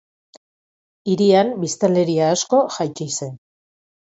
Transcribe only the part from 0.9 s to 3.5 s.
Hirian biztanleria asko jaitsi zen.